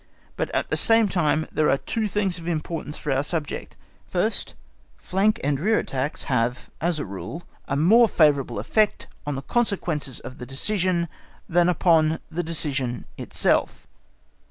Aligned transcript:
But, 0.35 0.49
at 0.49 0.69
the 0.69 0.77
same 0.77 1.07
time, 1.07 1.45
there 1.51 1.67
are 1.67 1.73
in 1.73 1.75
it 1.75 1.85
two 1.85 2.07
things 2.07 2.39
of 2.39 2.47
importance 2.47 2.97
for 2.97 3.11
our 3.11 3.23
subject: 3.23 3.77
first, 4.07 4.55
_flank 4.99 5.37
and 5.43 5.59
rear 5.59 5.77
attacks 5.77 6.23
have, 6.23 6.71
as 6.81 6.97
a 6.97 7.05
rule, 7.05 7.43
a 7.67 7.75
more 7.77 8.07
favourable 8.09 8.57
effect 8.57 9.05
on 9.27 9.35
the 9.35 9.43
consequences 9.43 10.19
of 10.19 10.39
the 10.39 10.45
decision 10.47 11.07
than 11.47 11.69
upon 11.69 12.17
the 12.31 12.41
decision 12.41 13.05
itself_. 13.19 13.85